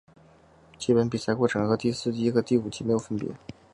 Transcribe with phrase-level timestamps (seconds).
[0.79, 3.29] 基本上比赛过程和第四季及第五季没有分别。